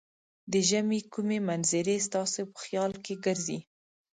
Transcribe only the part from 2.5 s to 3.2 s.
په خیال کې